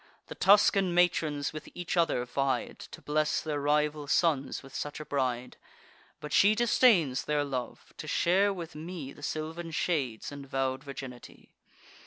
The 0.29 0.33
Tuscan 0.33 0.95
matrons 0.95 1.53
with 1.53 1.69
each 1.75 1.95
other 1.95 2.25
vied, 2.25 2.79
To 2.79 3.03
bless 3.03 3.39
their 3.39 3.59
rival 3.61 4.07
sons 4.07 4.63
with 4.63 4.73
such 4.73 4.99
a 4.99 5.05
bride; 5.05 5.57
But 6.19 6.33
she 6.33 6.55
disdains 6.55 7.25
their 7.25 7.43
love, 7.43 7.93
to 7.97 8.07
share 8.07 8.51
with 8.51 8.73
me 8.73 9.13
The 9.13 9.21
sylvan 9.21 9.69
shades 9.69 10.31
and 10.31 10.49
vow'd 10.49 10.83
virginity. 10.83 11.51